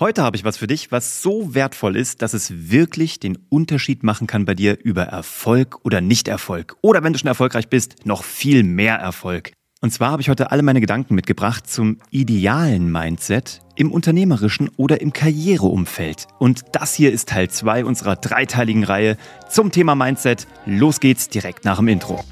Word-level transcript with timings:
Heute 0.00 0.22
habe 0.22 0.36
ich 0.36 0.44
was 0.44 0.56
für 0.56 0.68
dich, 0.68 0.92
was 0.92 1.22
so 1.22 1.56
wertvoll 1.56 1.96
ist, 1.96 2.22
dass 2.22 2.32
es 2.32 2.70
wirklich 2.70 3.18
den 3.18 3.36
Unterschied 3.48 4.04
machen 4.04 4.28
kann 4.28 4.44
bei 4.44 4.54
dir 4.54 4.78
über 4.80 5.02
Erfolg 5.02 5.84
oder 5.84 6.00
Nicht-Erfolg. 6.00 6.76
Oder 6.82 7.02
wenn 7.02 7.12
du 7.12 7.18
schon 7.18 7.26
erfolgreich 7.26 7.68
bist, 7.68 8.06
noch 8.06 8.22
viel 8.22 8.62
mehr 8.62 8.94
Erfolg. 8.94 9.50
Und 9.80 9.92
zwar 9.92 10.12
habe 10.12 10.22
ich 10.22 10.28
heute 10.28 10.52
alle 10.52 10.62
meine 10.62 10.80
Gedanken 10.80 11.16
mitgebracht 11.16 11.68
zum 11.68 11.98
idealen 12.12 12.92
Mindset 12.92 13.60
im 13.74 13.90
unternehmerischen 13.90 14.70
oder 14.76 15.00
im 15.00 15.12
Karriereumfeld. 15.12 16.28
Und 16.38 16.62
das 16.70 16.94
hier 16.94 17.12
ist 17.12 17.30
Teil 17.30 17.50
2 17.50 17.84
unserer 17.84 18.14
dreiteiligen 18.14 18.84
Reihe 18.84 19.16
zum 19.50 19.72
Thema 19.72 19.96
Mindset. 19.96 20.46
Los 20.64 21.00
geht's 21.00 21.28
direkt 21.28 21.64
nach 21.64 21.78
dem 21.78 21.88
Intro. 21.88 22.24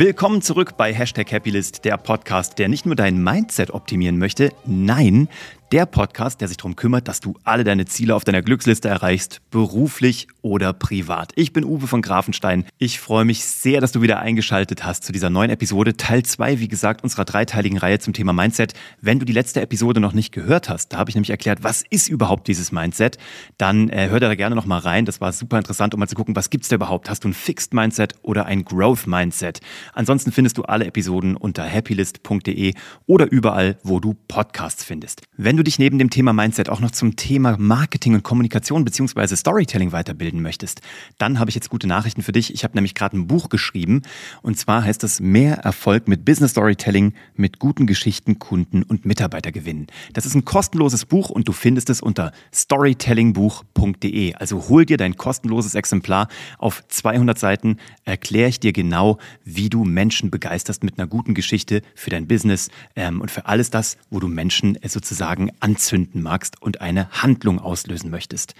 Willkommen 0.00 0.40
zurück 0.40 0.78
bei 0.78 0.94
Hashtag 0.94 1.30
Happylist, 1.30 1.84
der 1.84 1.98
Podcast, 1.98 2.58
der 2.58 2.70
nicht 2.70 2.86
nur 2.86 2.94
dein 2.94 3.22
Mindset 3.22 3.70
optimieren 3.70 4.16
möchte, 4.16 4.50
nein, 4.64 5.28
der 5.72 5.86
Podcast, 5.86 6.40
der 6.40 6.48
sich 6.48 6.56
darum 6.56 6.74
kümmert, 6.74 7.06
dass 7.06 7.20
du 7.20 7.34
alle 7.44 7.62
deine 7.62 7.84
Ziele 7.86 8.14
auf 8.16 8.24
deiner 8.24 8.42
Glücksliste 8.42 8.88
erreichst, 8.88 9.40
beruflich 9.50 10.26
oder 10.42 10.72
privat. 10.72 11.32
Ich 11.36 11.52
bin 11.52 11.64
Uwe 11.64 11.86
von 11.86 12.02
Grafenstein. 12.02 12.64
Ich 12.78 12.98
freue 12.98 13.24
mich 13.24 13.44
sehr, 13.44 13.80
dass 13.80 13.92
du 13.92 14.02
wieder 14.02 14.18
eingeschaltet 14.18 14.84
hast 14.84 15.04
zu 15.04 15.12
dieser 15.12 15.30
neuen 15.30 15.50
Episode, 15.50 15.96
Teil 15.96 16.24
2, 16.24 16.58
wie 16.58 16.66
gesagt, 16.66 17.04
unserer 17.04 17.24
dreiteiligen 17.24 17.78
Reihe 17.78 18.00
zum 18.00 18.14
Thema 18.14 18.32
Mindset. 18.32 18.74
Wenn 19.00 19.20
du 19.20 19.24
die 19.24 19.32
letzte 19.32 19.60
Episode 19.60 20.00
noch 20.00 20.12
nicht 20.12 20.32
gehört 20.32 20.68
hast, 20.68 20.92
da 20.92 20.98
habe 20.98 21.10
ich 21.10 21.14
nämlich 21.14 21.30
erklärt, 21.30 21.62
was 21.62 21.84
ist 21.88 22.08
überhaupt 22.08 22.48
dieses 22.48 22.72
Mindset, 22.72 23.18
dann 23.56 23.90
äh, 23.90 24.08
hör 24.08 24.18
da 24.18 24.34
gerne 24.34 24.56
noch 24.56 24.66
mal 24.66 24.78
rein. 24.78 25.04
Das 25.04 25.20
war 25.20 25.32
super 25.32 25.58
interessant, 25.58 25.94
um 25.94 26.00
mal 26.00 26.08
zu 26.08 26.16
gucken, 26.16 26.34
was 26.34 26.50
gibt's 26.50 26.68
da 26.68 26.76
überhaupt? 26.76 27.08
Hast 27.08 27.22
du 27.22 27.28
ein 27.28 27.34
Fixed 27.34 27.74
Mindset 27.74 28.14
oder 28.22 28.46
ein 28.46 28.64
Growth 28.64 29.06
Mindset? 29.06 29.60
Ansonsten 29.92 30.32
findest 30.32 30.58
du 30.58 30.62
alle 30.62 30.86
Episoden 30.86 31.36
unter 31.36 31.68
happylist.de 31.68 32.74
oder 33.06 33.30
überall, 33.30 33.78
wo 33.84 34.00
du 34.00 34.14
Podcasts 34.26 34.82
findest. 34.82 35.22
Wenn 35.36 35.59
du 35.60 35.64
dich 35.64 35.78
neben 35.78 35.98
dem 35.98 36.08
Thema 36.08 36.32
Mindset 36.32 36.70
auch 36.70 36.80
noch 36.80 36.90
zum 36.90 37.16
Thema 37.16 37.56
Marketing 37.58 38.14
und 38.14 38.22
Kommunikation 38.22 38.82
bzw. 38.82 39.36
Storytelling 39.36 39.92
weiterbilden 39.92 40.40
möchtest, 40.40 40.80
dann 41.18 41.38
habe 41.38 41.50
ich 41.50 41.54
jetzt 41.54 41.68
gute 41.68 41.86
Nachrichten 41.86 42.22
für 42.22 42.32
dich. 42.32 42.54
Ich 42.54 42.64
habe 42.64 42.74
nämlich 42.78 42.94
gerade 42.94 43.18
ein 43.18 43.26
Buch 43.26 43.50
geschrieben 43.50 44.00
und 44.40 44.56
zwar 44.56 44.82
heißt 44.82 45.04
es 45.04 45.20
Mehr 45.20 45.58
Erfolg 45.58 46.08
mit 46.08 46.24
Business 46.24 46.52
Storytelling 46.52 47.12
mit 47.34 47.58
guten 47.58 47.86
Geschichten, 47.86 48.38
Kunden 48.38 48.82
und 48.82 49.04
Mitarbeiter 49.04 49.52
gewinnen. 49.52 49.88
Das 50.14 50.24
ist 50.24 50.34
ein 50.34 50.46
kostenloses 50.46 51.04
Buch 51.04 51.28
und 51.28 51.46
du 51.46 51.52
findest 51.52 51.90
es 51.90 52.00
unter 52.00 52.32
storytellingbuch.de. 52.54 54.34
Also 54.36 54.68
hol 54.70 54.86
dir 54.86 54.96
dein 54.96 55.18
kostenloses 55.18 55.74
Exemplar. 55.74 56.28
Auf 56.56 56.82
200 56.88 57.38
Seiten 57.38 57.76
erkläre 58.06 58.48
ich 58.48 58.60
dir 58.60 58.72
genau, 58.72 59.18
wie 59.44 59.68
du 59.68 59.84
Menschen 59.84 60.30
begeisterst 60.30 60.82
mit 60.84 60.98
einer 60.98 61.06
guten 61.06 61.34
Geschichte 61.34 61.82
für 61.94 62.08
dein 62.08 62.26
Business 62.26 62.70
ähm, 62.96 63.20
und 63.20 63.30
für 63.30 63.44
alles 63.44 63.68
das, 63.68 63.98
wo 64.08 64.20
du 64.20 64.28
Menschen 64.28 64.78
sozusagen 64.88 65.49
anzünden 65.60 66.22
magst 66.22 66.60
und 66.62 66.80
eine 66.80 67.10
Handlung 67.10 67.58
auslösen 67.58 68.10
möchtest. 68.10 68.54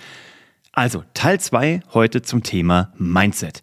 Also 0.73 1.05
Teil 1.15 1.41
2 1.41 1.81
heute 1.93 2.23
zum 2.23 2.43
Thema 2.43 2.93
Mindset. 2.97 3.63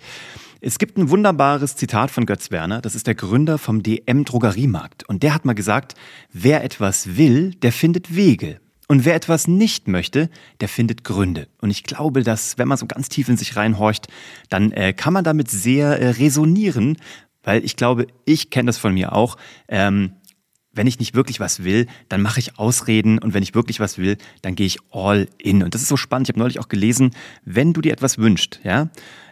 Es 0.60 0.80
gibt 0.80 0.98
ein 0.98 1.10
wunderbares 1.10 1.76
Zitat 1.76 2.10
von 2.10 2.26
Götz 2.26 2.52
Werner, 2.52 2.82
das 2.82 2.96
ist 2.96 3.08
der 3.08 3.16
Gründer 3.16 3.58
vom 3.58 3.84
DM 3.84 4.26
Drogeriemarkt. 4.26 5.08
Und 5.08 5.24
der 5.24 5.34
hat 5.34 5.46
mal 5.46 5.54
gesagt, 5.54 5.94
wer 6.34 6.64
etwas 6.64 7.16
will, 7.16 7.52
der 7.56 7.72
findet 7.72 8.16
Wege. 8.16 8.60
Und 8.88 9.06
wer 9.06 9.16
etwas 9.16 9.48
nicht 9.48 9.88
möchte, 9.88 10.30
der 10.62 10.70
findet 10.70 11.04
Gründe. 11.04 11.48
Und 11.62 11.70
ich 11.70 11.84
glaube, 11.84 12.24
dass 12.24 12.58
wenn 12.58 12.68
man 12.68 12.78
so 12.78 12.88
ganz 12.88 13.10
tief 13.10 13.30
in 13.30 13.38
sich 13.38 13.56
reinhorcht, 13.56 14.08
dann 14.50 14.72
äh, 14.72 14.94
kann 14.94 15.14
man 15.14 15.24
damit 15.24 15.52
sehr 15.52 16.00
äh, 16.00 16.10
resonieren, 16.10 16.98
weil 17.44 17.64
ich 17.64 17.76
glaube, 17.76 18.08
ich 18.26 18.50
kenne 18.50 18.68
das 18.68 18.78
von 18.78 18.94
mir 18.94 19.14
auch. 19.14 19.38
Ähm, 19.68 20.14
wenn 20.78 20.88
ich 20.88 21.00
nicht 21.00 21.16
wirklich 21.16 21.40
was 21.40 21.64
will, 21.64 21.88
dann 22.10 22.22
mache 22.22 22.40
ich 22.40 22.58
Ausreden 22.58 23.20
und 23.20 23.34
wenn 23.34 23.44
ich 23.44 23.56
wirklich 23.56 23.80
was 23.80 23.98
will, 23.98 24.18
dann 24.42 24.56
gehe 24.56 24.68
ich 24.68 24.78
all 24.92 25.28
in. 25.38 25.64
Und 25.64 25.74
das 25.74 25.82
ist 25.82 25.90
so 25.90 25.98
spannend. 25.98 26.28
Ich 26.28 26.34
habe 26.34 26.40
neulich 26.40 26.60
auch 26.60 26.70
gelesen, 26.70 27.12
wenn 27.44 27.74
du 27.74 27.82
dir 27.82 27.92
etwas 27.92 28.18
wünschst, 28.18 28.60
ja, 28.64 28.90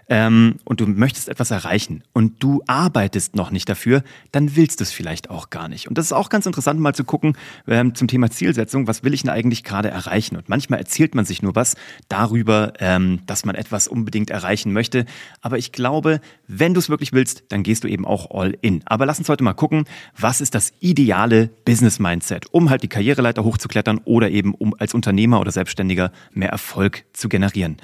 ähm, 0.09 0.55
und 0.63 0.79
du 0.79 0.88
möchtest 0.88 1.29
etwas 1.29 1.51
erreichen 1.51 2.03
und 2.13 2.41
du 2.43 2.61
arbeitest 2.67 3.35
noch 3.35 3.51
nicht 3.51 3.67
dafür, 3.67 4.03
dann 4.31 4.55
willst 4.55 4.79
du 4.79 4.83
es 4.83 4.91
vielleicht 4.91 5.29
auch 5.29 5.49
gar 5.49 5.67
nicht. 5.67 5.88
Und 5.88 5.97
das 5.97 6.05
ist 6.05 6.13
auch 6.13 6.29
ganz 6.29 6.45
interessant 6.45 6.79
mal 6.79 6.93
zu 6.93 7.03
gucken 7.03 7.38
ähm, 7.67 7.95
zum 7.95 8.07
Thema 8.07 8.29
Zielsetzung, 8.29 8.88
was 8.88 9.03
will 9.03 9.13
ich 9.13 9.23
denn 9.23 9.31
eigentlich 9.31 9.63
gerade 9.63 9.89
erreichen? 9.89 10.35
Und 10.35 10.49
manchmal 10.49 10.79
erzählt 10.79 11.16
man 11.16 11.25
sich 11.25 11.41
nur 11.41 11.55
was 11.55 11.75
darüber, 12.09 12.73
ähm, 12.79 13.21
dass 13.25 13.45
man 13.45 13.55
etwas 13.55 13.88
unbedingt 13.88 14.29
erreichen 14.29 14.73
möchte. 14.73 15.05
Aber 15.41 15.57
ich 15.57 15.71
glaube, 15.71 16.22
wenn 16.47 16.73
du 16.73 16.79
es 16.79 16.89
wirklich 16.89 17.13
willst, 17.13 17.43
dann 17.49 17.63
gehst 17.63 17.83
du 17.83 17.87
eben 17.87 18.05
auch 18.05 18.31
all 18.31 18.57
in. 18.61 18.81
Aber 18.85 19.05
lass 19.05 19.19
uns 19.19 19.29
heute 19.29 19.43
mal 19.43 19.53
gucken, 19.53 19.85
was 20.17 20.41
ist 20.41 20.55
das 20.55 20.73
ideale 20.79 21.49
Business 21.66 21.99
Mindset, 21.99 22.45
um 22.51 22.69
halt 22.69 22.83
die 22.83 22.87
Karriereleiter 22.87 23.43
hochzuklettern 23.43 23.99
oder 24.05 24.29
eben 24.29 24.53
um 24.53 24.75
als 24.77 24.93
Unternehmer 24.93 25.39
oder 25.39 25.51
Selbstständiger 25.51 26.11
mehr 26.33 26.49
Erfolg 26.49 27.05
zu 27.13 27.29
generieren. 27.29 27.77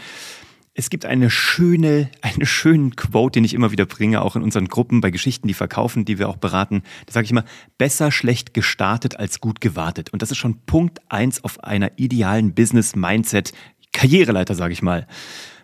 Es 0.81 0.89
gibt 0.89 1.05
eine 1.05 1.29
schöne, 1.29 2.09
eine 2.21 2.47
schönen 2.47 2.95
Quote, 2.95 3.33
den 3.33 3.43
ich 3.43 3.53
immer 3.53 3.71
wieder 3.71 3.85
bringe, 3.85 4.23
auch 4.23 4.35
in 4.35 4.41
unseren 4.41 4.67
Gruppen 4.67 4.99
bei 4.99 5.11
Geschichten, 5.11 5.47
die 5.47 5.53
verkaufen, 5.53 6.05
die 6.05 6.17
wir 6.17 6.27
auch 6.27 6.37
beraten. 6.37 6.81
Da 7.05 7.13
sage 7.13 7.25
ich 7.25 7.29
immer, 7.29 7.45
besser 7.77 8.11
schlecht 8.11 8.55
gestartet 8.55 9.15
als 9.15 9.39
gut 9.39 9.61
gewartet. 9.61 10.11
Und 10.11 10.23
das 10.23 10.31
ist 10.31 10.39
schon 10.39 10.65
Punkt 10.65 10.99
eins 11.07 11.43
auf 11.43 11.63
einer 11.63 11.91
idealen 11.97 12.55
Business-Mindset, 12.55 13.53
Karriereleiter, 13.93 14.55
sage 14.55 14.73
ich 14.73 14.81
mal. 14.81 15.05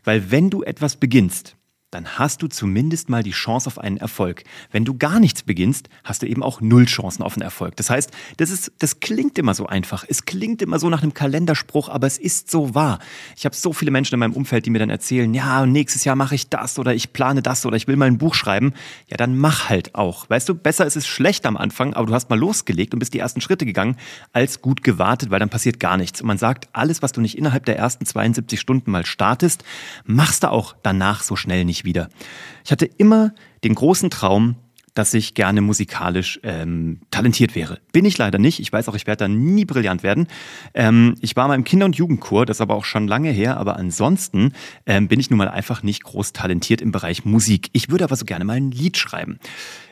Weil 0.04 0.30
wenn 0.30 0.52
du 0.52 0.62
etwas 0.62 0.98
beginnst, 0.98 1.56
dann 1.92 2.20
hast 2.20 2.42
du 2.42 2.48
zumindest 2.48 3.08
mal 3.08 3.24
die 3.24 3.32
Chance 3.32 3.68
auf 3.68 3.80
einen 3.80 3.96
Erfolg. 3.96 4.44
Wenn 4.72 4.84
du 4.84 4.98
gar 4.98 5.22
nichts 5.22 5.44
beginnst, 5.44 5.88
hast 6.04 6.22
du 6.22 6.28
eben 6.28 6.44
auch 6.44 6.60
null 6.60 6.86
Chancen 6.86 7.24
auf 7.24 7.36
einen 7.36 7.44
Erfolg. 7.44 7.78
Das 7.78 7.90
heißt, 7.90 8.12
das 8.36 8.50
ist, 8.50 8.74
das 8.80 9.00
klingt 9.00 9.38
immer 9.40 9.54
so 9.54 9.68
einfach. 9.68 10.04
Es 10.08 10.26
klingt 10.26 10.62
immer 10.62 10.80
so 10.80 10.90
nach 10.90 11.02
einem 11.02 11.14
Kalenderspruch, 11.14 11.88
aber 11.88 12.06
es 12.06 12.18
ist 12.18 12.52
so 12.52 12.76
wahr. 12.76 13.00
Ich 13.38 13.46
habe 13.46 13.56
so 13.56 13.72
viele 13.72 13.92
Menschen 13.92 14.16
in 14.16 14.20
meinem 14.20 14.34
Umfeld, 14.34 14.66
die 14.66 14.70
mir 14.70 14.80
dann 14.80 14.90
erzählen, 14.90 15.34
ja, 15.34 15.66
nächstes 15.66 16.04
Jahr 16.04 16.18
mache 16.18 16.36
ich 16.36 16.50
das 16.50 16.78
oder 16.78 16.94
ich 16.94 17.14
plane 17.14 17.42
das 17.42 17.66
oder 17.66 17.78
ich 17.78 17.88
will 17.88 17.96
mal 17.96 18.06
ein 18.06 18.18
Buch 18.18 18.36
schreiben. 18.36 18.74
Ja, 19.08 19.16
dann 19.16 19.38
mach 19.38 19.70
halt 19.70 19.96
auch. 19.96 20.30
Weißt 20.30 20.50
du, 20.50 20.56
besser 20.56 20.86
ist 20.86 20.98
es 20.98 21.08
schlecht 21.08 21.46
am 21.46 21.56
Anfang, 21.56 21.94
aber 21.94 22.08
du 22.08 22.14
hast 22.14 22.30
mal 22.30 22.38
losgelegt 22.38 22.94
und 22.94 23.00
bist 23.00 23.14
die 23.14 23.20
ersten 23.20 23.40
Schritte 23.40 23.66
gegangen, 23.66 23.96
als 24.34 24.62
gut 24.62 24.84
gewartet, 24.84 25.32
weil 25.32 25.40
dann 25.40 25.50
passiert 25.50 25.80
gar 25.80 25.96
nichts. 25.96 26.20
Und 26.20 26.28
man 26.28 26.38
sagt, 26.38 26.68
alles, 26.74 27.02
was 27.02 27.14
du 27.14 27.22
nicht 27.22 27.38
innerhalb 27.38 27.64
der 27.64 27.78
ersten 27.78 28.06
72 28.06 28.60
Stunden 28.60 28.92
mal 28.92 29.06
startest, 29.06 29.64
machst 30.06 30.44
du 30.44 30.52
auch 30.52 30.76
danach 30.84 31.24
so 31.24 31.38
schnell 31.38 31.64
nicht 31.64 31.78
wieder. 31.88 32.10
Ich 32.64 32.72
hatte 32.72 32.86
immer 32.86 33.34
den 33.64 33.74
großen 33.74 34.12
Traum, 34.12 34.56
dass 34.98 35.14
ich 35.14 35.36
gerne 35.36 35.62
musikalisch 35.62 36.40
ähm, 36.44 37.02
talentiert 37.12 37.56
wäre. 37.56 37.80
Bin 37.92 38.04
ich 38.04 38.18
leider 38.18 38.40
nicht. 38.40 38.60
Ich 38.60 38.74
weiß 38.74 38.90
auch, 38.90 38.96
ich 38.96 39.06
werde 39.06 39.26
da 39.26 39.28
nie 39.28 39.64
brillant 39.64 40.02
werden. 40.02 40.28
Ähm, 40.74 41.16
ich 41.22 41.36
war 41.36 41.48
mal 41.48 41.56
im 41.56 41.64
Kinder- 41.64 41.86
und 41.86 41.96
Jugendchor, 41.96 42.46
das 42.48 42.58
ist 42.58 42.62
aber 42.62 42.76
auch 42.76 42.86
schon 42.86 43.08
lange 43.08 43.30
her. 43.30 43.58
Aber 43.58 43.78
ansonsten 43.78 44.54
ähm, 44.88 45.08
bin 45.08 45.20
ich 45.20 45.30
nun 45.30 45.38
mal 45.38 45.50
einfach 45.50 45.84
nicht 45.84 46.04
groß 46.04 46.34
talentiert 46.34 46.82
im 46.82 46.92
Bereich 46.92 47.26
Musik. 47.26 47.70
Ich 47.74 47.90
würde 47.90 48.06
aber 48.06 48.16
so 48.16 48.26
gerne 48.26 48.44
mal 48.44 48.58
ein 48.58 48.72
Lied 48.72 48.98
schreiben. 48.98 49.38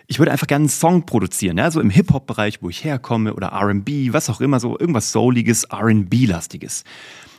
Ich 0.07 0.17
würde 0.19 0.31
einfach 0.31 0.47
gerne 0.47 0.63
einen 0.63 0.69
Song 0.69 1.05
produzieren, 1.05 1.57
ja, 1.57 1.71
so 1.71 1.81
im 1.81 1.89
Hip-Hop-Bereich, 1.89 2.61
wo 2.61 2.69
ich 2.69 2.83
herkomme 2.83 3.33
oder 3.33 3.47
R&B, 3.47 4.13
was 4.13 4.29
auch 4.29 4.39
immer, 4.39 4.59
so 4.59 4.77
irgendwas 4.77 5.11
Souliges, 5.11 5.63
R&B-lastiges. 5.65 6.83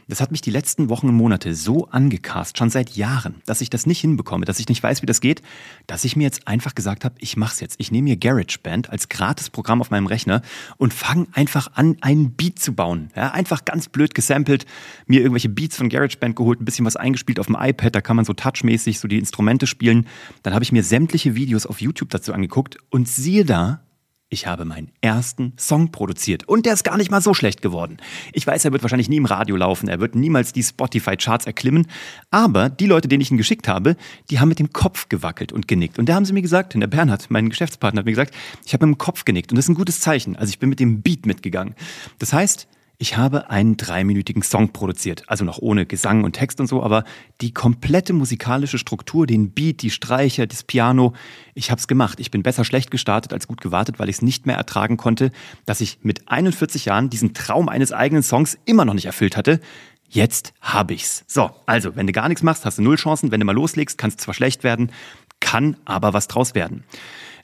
Das 0.09 0.21
hat 0.21 0.31
mich 0.31 0.41
die 0.41 0.53
letzten 0.53 0.89
Wochen 0.89 1.09
und 1.09 1.17
Monate 1.17 1.53
so 1.55 1.89
angecast, 1.89 2.57
schon 2.57 2.71
seit 2.71 2.91
Jahren, 2.91 3.43
dass 3.45 3.61
ich 3.61 3.71
das 3.71 3.87
nicht 3.87 4.01
hinbekomme, 4.01 4.45
dass 4.45 4.61
ich 4.61 4.69
nicht 4.69 4.81
weiß, 4.81 5.03
wie 5.03 5.07
das 5.07 5.21
geht, 5.21 5.43
dass 5.89 6.05
ich 6.05 6.15
mir 6.15 6.23
jetzt 6.23 6.47
einfach 6.47 6.77
gesagt 6.77 7.05
habe, 7.05 7.17
ich 7.19 7.37
mach's 7.37 7.59
jetzt. 7.59 7.75
Ich 7.79 7.91
nehme 7.91 8.11
mir 8.11 8.17
GarageBand 8.17 8.91
als 8.91 9.09
Gratisprogramm 9.09 9.81
auf 9.81 9.91
meinem 9.91 10.07
Rechner 10.07 10.43
und 10.77 10.95
fange 10.95 11.27
einfach 11.33 11.73
an, 11.75 11.97
einen 12.03 12.31
Beat 12.33 12.61
zu 12.61 12.73
bauen. 12.73 13.11
Ja, 13.17 13.33
einfach 13.33 13.65
ganz 13.65 13.89
blöd 13.89 14.15
gesampelt, 14.15 14.65
mir 15.07 15.23
irgendwelche 15.23 15.49
Beats 15.49 15.77
von 15.77 15.89
GarageBand 15.89 16.37
geholt, 16.37 16.61
ein 16.61 16.65
bisschen 16.65 16.87
was 16.87 16.95
eingespielt 16.95 17.41
auf 17.41 17.47
dem 17.47 17.57
iPad, 17.59 17.95
da 17.95 18.01
kann 18.01 18.15
man 18.15 18.25
so 18.25 18.33
touchmäßig 18.33 19.01
so 19.01 19.09
die 19.09 19.19
Instrumente 19.19 19.67
spielen. 19.67 20.07
Dann 20.45 20.55
habe 20.55 20.63
ich 20.63 20.71
mir 20.71 20.85
sämtliche 20.85 21.35
Videos 21.35 21.67
auf 21.67 21.81
YouTube 21.81 22.11
dazu 22.11 22.33
angeguckt 22.33 22.79
und 22.91 23.09
siehe 23.09 23.45
da, 23.45 23.81
ich 24.29 24.47
habe 24.47 24.65
meinen 24.65 24.91
ersten 25.01 25.53
Song 25.57 25.93
produziert 25.93 26.49
und 26.49 26.67
der 26.67 26.73
ist 26.73 26.83
gar 26.83 26.97
nicht 26.97 27.11
mal 27.11 27.21
so 27.21 27.33
schlecht 27.33 27.63
geworden. 27.63 27.99
Ich 28.33 28.47
weiß, 28.47 28.65
er 28.65 28.73
wird 28.73 28.83
wahrscheinlich 28.83 29.09
nie 29.09 29.19
im 29.19 29.25
Radio 29.25 29.55
laufen, 29.57 29.89
er 29.89 30.01
wird 30.01 30.17
niemals 30.17 30.53
die 30.53 30.65
Spotify-Charts 30.65 31.47
erklimmen, 31.47 31.87
aber 32.31 32.69
die 32.69 32.87
Leute, 32.87 33.07
denen 33.07 33.21
ich 33.21 33.31
ihn 33.31 33.37
geschickt 33.37 33.69
habe, 33.69 33.97
die 34.31 34.41
haben 34.41 34.49
mit 34.49 34.59
dem 34.59 34.73
Kopf 34.73 35.09
gewackelt 35.09 35.53
und 35.53 35.69
genickt. 35.69 35.99
Und 35.99 36.09
da 36.09 36.15
haben 36.15 36.25
sie 36.25 36.33
mir 36.33 36.43
gesagt, 36.43 36.75
der 36.75 36.87
Bernhard, 36.89 37.31
mein 37.31 37.49
Geschäftspartner, 37.51 38.01
hat 38.01 38.07
mir 38.07 38.13
gesagt, 38.13 38.35
ich 38.65 38.73
habe 38.73 38.87
mit 38.87 38.97
dem 38.97 38.99
Kopf 38.99 39.25
genickt 39.25 39.53
und 39.53 39.57
das 39.57 39.67
ist 39.67 39.69
ein 39.69 39.75
gutes 39.75 40.01
Zeichen. 40.01 40.35
Also 40.37 40.51
ich 40.51 40.59
bin 40.59 40.69
mit 40.69 40.81
dem 40.81 41.03
Beat 41.03 41.25
mitgegangen. 41.25 41.75
Das 42.19 42.33
heißt, 42.33 42.67
ich 42.99 43.17
habe 43.17 43.51
einen 43.51 43.77
dreiminütigen 43.77 44.43
Song 44.43 44.73
produziert, 44.73 45.25
also 45.27 45.45
noch 45.45 45.59
ohne 45.59 45.85
Gesang 45.85 46.25
und 46.25 46.33
Text 46.33 46.61
und 46.61 46.67
so, 46.67 46.83
aber 46.83 47.05
die 47.41 47.53
komplette 47.53 48.13
musikalische 48.13 48.79
Struktur, 48.79 49.27
den 49.27 49.51
Beat, 49.51 49.83
die 49.83 49.91
Streicher, 49.91 50.47
das 50.47 50.65
Piano, 50.65 51.13
ich 51.55 51.71
habe 51.71 51.79
es 51.79 51.89
gemacht. 51.89 52.21
Ich 52.21 52.31
bin 52.31 52.43
besser 52.43 52.65
schlecht 52.65 52.91
gestartet 52.91 53.33
als 53.33 53.47
gut 53.47 53.61
gewartet, 53.61 53.99
weil 53.99 54.09
ich 54.09 54.17
es 54.17 54.23
nicht 54.23 54.47
mehr 54.47 54.57
ertragen 54.57 54.97
konnte, 54.97 55.31
dass 55.67 55.81
ich 55.81 55.99
mit 56.03 56.29
41 56.29 56.87
Jahren 56.87 57.11
diesen 57.11 57.35
Traum 57.35 57.69
eines 57.69 57.93
eigenen 57.93 58.23
Songs 58.23 58.59
immer 58.65 58.85
noch 58.85 58.95
nicht 58.95 59.07
erfüllt 59.07 59.37
hatte. 59.37 59.61
Jetzt 60.09 60.55
habe 60.61 60.95
ich's. 60.95 61.25
So, 61.27 61.51
also, 61.67 61.97
wenn 61.97 62.07
du 62.07 62.13
gar 62.13 62.29
nichts 62.29 62.43
machst, 62.43 62.65
hast 62.65 62.79
du 62.79 62.83
null 62.83 62.97
Chancen. 62.97 63.31
Wenn 63.33 63.41
du 63.41 63.47
mal 63.47 63.55
loslegst, 63.55 63.99
kann 63.99 64.11
es 64.11 64.17
zwar 64.17 64.35
schlecht 64.35 64.63
werden, 64.65 64.93
kann 65.41 65.77
aber 65.85 66.13
was 66.13 66.29
draus 66.29 66.55
werden. 66.55 66.85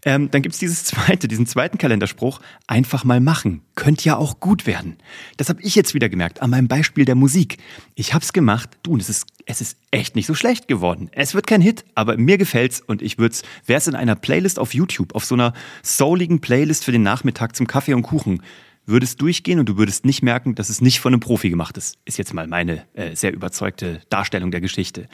Ähm, 0.04 0.30
dann 0.30 0.42
gibt's 0.42 0.58
dieses 0.58 0.84
zweite, 0.84 1.28
diesen 1.28 1.46
zweiten 1.46 1.78
Kalenderspruch, 1.78 2.40
einfach 2.66 3.04
mal 3.04 3.20
machen. 3.20 3.62
Könnte 3.74 4.04
ja 4.04 4.16
auch 4.16 4.40
gut 4.40 4.66
werden. 4.66 4.96
Das 5.36 5.48
habe 5.48 5.62
ich 5.62 5.74
jetzt 5.74 5.94
wieder 5.94 6.08
gemerkt, 6.08 6.42
an 6.42 6.50
meinem 6.50 6.68
Beispiel 6.68 7.04
der 7.04 7.14
Musik. 7.14 7.58
Ich 7.94 8.14
hab's 8.14 8.32
gemacht, 8.32 8.70
du, 8.82 8.92
und 8.92 9.00
es 9.00 9.08
ist, 9.08 9.26
es 9.46 9.60
ist 9.60 9.78
echt 9.90 10.16
nicht 10.16 10.26
so 10.26 10.34
schlecht 10.34 10.68
geworden. 10.68 11.08
Es 11.12 11.34
wird 11.34 11.46
kein 11.46 11.60
Hit, 11.60 11.84
aber 11.94 12.16
mir 12.16 12.38
gefällt's 12.38 12.80
und 12.80 13.02
ich 13.02 13.18
würd's, 13.18 13.42
wär's 13.66 13.86
in 13.86 13.94
einer 13.94 14.16
Playlist 14.16 14.58
auf 14.58 14.74
YouTube, 14.74 15.14
auf 15.14 15.24
so 15.24 15.34
einer 15.34 15.52
souligen 15.82 16.40
Playlist 16.40 16.84
für 16.84 16.92
den 16.92 17.02
Nachmittag 17.02 17.56
zum 17.56 17.66
Kaffee 17.66 17.94
und 17.94 18.02
Kuchen, 18.02 18.42
würdest 18.84 19.20
durchgehen 19.20 19.60
und 19.60 19.68
du 19.68 19.76
würdest 19.76 20.04
nicht 20.04 20.22
merken, 20.22 20.54
dass 20.54 20.68
es 20.68 20.80
nicht 20.80 21.00
von 21.00 21.12
einem 21.12 21.20
Profi 21.20 21.50
gemacht 21.50 21.76
ist. 21.76 21.98
Ist 22.04 22.18
jetzt 22.18 22.34
mal 22.34 22.48
meine 22.48 22.84
äh, 22.94 23.14
sehr 23.14 23.32
überzeugte 23.32 24.00
Darstellung 24.08 24.50
der 24.50 24.60
Geschichte. 24.60 25.08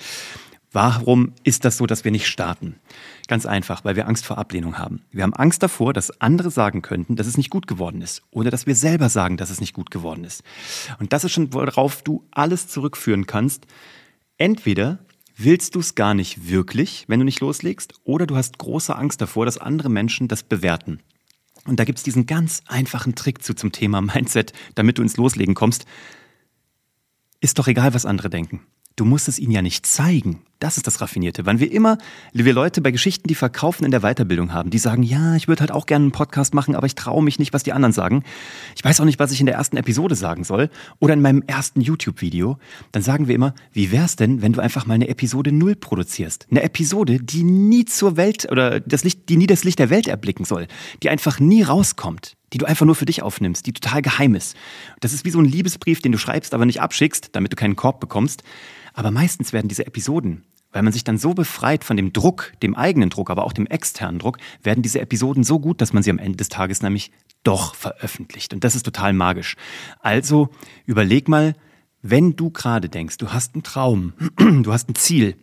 Warum 0.70 1.32
ist 1.44 1.64
das 1.64 1.78
so, 1.78 1.86
dass 1.86 2.04
wir 2.04 2.10
nicht 2.10 2.26
starten? 2.26 2.76
Ganz 3.26 3.46
einfach, 3.46 3.84
weil 3.84 3.96
wir 3.96 4.06
Angst 4.06 4.26
vor 4.26 4.36
Ablehnung 4.36 4.78
haben. 4.78 5.02
Wir 5.10 5.22
haben 5.22 5.32
Angst 5.32 5.62
davor, 5.62 5.94
dass 5.94 6.20
andere 6.20 6.50
sagen 6.50 6.82
könnten, 6.82 7.16
dass 7.16 7.26
es 7.26 7.38
nicht 7.38 7.48
gut 7.50 7.66
geworden 7.66 8.02
ist. 8.02 8.22
Oder 8.30 8.50
dass 8.50 8.66
wir 8.66 8.74
selber 8.74 9.08
sagen, 9.08 9.38
dass 9.38 9.50
es 9.50 9.60
nicht 9.60 9.72
gut 9.72 9.90
geworden 9.90 10.24
ist. 10.24 10.42
Und 10.98 11.12
das 11.12 11.24
ist 11.24 11.32
schon, 11.32 11.54
worauf 11.54 12.02
du 12.02 12.26
alles 12.30 12.68
zurückführen 12.68 13.26
kannst. 13.26 13.66
Entweder 14.36 14.98
willst 15.36 15.74
du 15.74 15.80
es 15.80 15.94
gar 15.94 16.12
nicht 16.12 16.48
wirklich, 16.48 17.04
wenn 17.08 17.20
du 17.20 17.24
nicht 17.24 17.40
loslegst, 17.40 17.94
oder 18.04 18.26
du 18.26 18.36
hast 18.36 18.58
große 18.58 18.94
Angst 18.94 19.20
davor, 19.20 19.46
dass 19.46 19.56
andere 19.56 19.88
Menschen 19.88 20.28
das 20.28 20.42
bewerten. 20.42 21.00
Und 21.64 21.80
da 21.80 21.84
gibt's 21.84 22.02
diesen 22.02 22.26
ganz 22.26 22.62
einfachen 22.66 23.14
Trick 23.14 23.42
zu 23.42 23.54
zum 23.54 23.72
Thema 23.72 24.00
Mindset, 24.00 24.52
damit 24.74 24.98
du 24.98 25.02
ins 25.02 25.16
Loslegen 25.16 25.54
kommst. 25.54 25.86
Ist 27.40 27.58
doch 27.58 27.68
egal, 27.68 27.94
was 27.94 28.04
andere 28.04 28.30
denken. 28.30 28.62
Du 28.96 29.04
musst 29.04 29.28
es 29.28 29.38
ihnen 29.38 29.52
ja 29.52 29.62
nicht 29.62 29.86
zeigen. 29.86 30.42
Das 30.60 30.76
ist 30.76 30.88
das 30.88 31.00
Raffinierte. 31.00 31.46
Wann 31.46 31.60
wir 31.60 31.70
immer, 31.70 31.98
wir 32.32 32.52
Leute 32.52 32.80
bei 32.80 32.90
Geschichten, 32.90 33.28
die 33.28 33.36
verkaufen 33.36 33.84
in 33.84 33.92
der 33.92 34.00
Weiterbildung 34.00 34.52
haben, 34.52 34.70
die 34.70 34.78
sagen, 34.78 35.04
ja, 35.04 35.36
ich 35.36 35.46
würde 35.46 35.60
halt 35.60 35.70
auch 35.70 35.86
gerne 35.86 36.06
einen 36.06 36.12
Podcast 36.12 36.52
machen, 36.52 36.74
aber 36.74 36.86
ich 36.86 36.96
traue 36.96 37.22
mich 37.22 37.38
nicht, 37.38 37.52
was 37.52 37.62
die 37.62 37.72
anderen 37.72 37.92
sagen. 37.92 38.24
Ich 38.74 38.82
weiß 38.82 39.00
auch 39.00 39.04
nicht, 39.04 39.20
was 39.20 39.30
ich 39.30 39.38
in 39.38 39.46
der 39.46 39.54
ersten 39.54 39.76
Episode 39.76 40.16
sagen 40.16 40.42
soll 40.42 40.68
oder 40.98 41.14
in 41.14 41.22
meinem 41.22 41.44
ersten 41.46 41.80
YouTube-Video. 41.80 42.58
Dann 42.90 43.02
sagen 43.02 43.28
wir 43.28 43.36
immer, 43.36 43.54
wie 43.72 43.92
wär's 43.92 44.16
denn, 44.16 44.42
wenn 44.42 44.52
du 44.52 44.60
einfach 44.60 44.84
mal 44.84 44.94
eine 44.94 45.06
Episode 45.06 45.52
Null 45.52 45.76
produzierst? 45.76 46.48
Eine 46.50 46.64
Episode, 46.64 47.18
die 47.22 47.44
nie 47.44 47.84
zur 47.84 48.16
Welt 48.16 48.50
oder 48.50 48.80
das 48.80 49.04
Licht, 49.04 49.28
die 49.28 49.36
nie 49.36 49.46
das 49.46 49.62
Licht 49.62 49.78
der 49.78 49.90
Welt 49.90 50.08
erblicken 50.08 50.44
soll, 50.44 50.66
die 51.04 51.08
einfach 51.08 51.38
nie 51.38 51.62
rauskommt 51.62 52.34
die 52.52 52.58
du 52.58 52.64
einfach 52.64 52.86
nur 52.86 52.94
für 52.94 53.04
dich 53.04 53.22
aufnimmst, 53.22 53.66
die 53.66 53.74
total 53.74 54.00
geheim 54.00 54.34
ist. 54.34 54.56
Das 55.00 55.12
ist 55.12 55.26
wie 55.26 55.30
so 55.30 55.38
ein 55.38 55.44
Liebesbrief, 55.44 56.00
den 56.00 56.12
du 56.12 56.18
schreibst, 56.18 56.54
aber 56.54 56.64
nicht 56.64 56.80
abschickst, 56.80 57.28
damit 57.32 57.52
du 57.52 57.56
keinen 57.56 57.76
Korb 57.76 58.00
bekommst. 58.00 58.42
Aber 58.98 59.12
meistens 59.12 59.52
werden 59.52 59.68
diese 59.68 59.86
Episoden, 59.86 60.42
weil 60.72 60.82
man 60.82 60.92
sich 60.92 61.04
dann 61.04 61.18
so 61.18 61.32
befreit 61.32 61.84
von 61.84 61.96
dem 61.96 62.12
Druck, 62.12 62.54
dem 62.64 62.74
eigenen 62.74 63.10
Druck, 63.10 63.30
aber 63.30 63.44
auch 63.44 63.52
dem 63.52 63.68
externen 63.68 64.18
Druck, 64.18 64.38
werden 64.64 64.82
diese 64.82 65.00
Episoden 65.00 65.44
so 65.44 65.60
gut, 65.60 65.80
dass 65.80 65.92
man 65.92 66.02
sie 66.02 66.10
am 66.10 66.18
Ende 66.18 66.36
des 66.36 66.48
Tages 66.48 66.82
nämlich 66.82 67.12
doch 67.44 67.76
veröffentlicht. 67.76 68.52
Und 68.52 68.64
das 68.64 68.74
ist 68.74 68.82
total 68.82 69.12
magisch. 69.12 69.54
Also 70.00 70.48
überleg 70.84 71.28
mal, 71.28 71.54
wenn 72.02 72.34
du 72.34 72.50
gerade 72.50 72.88
denkst, 72.88 73.18
du 73.18 73.28
hast 73.32 73.54
einen 73.54 73.62
Traum, 73.62 74.14
du 74.36 74.72
hast 74.72 74.88
ein 74.88 74.96
Ziel, 74.96 75.36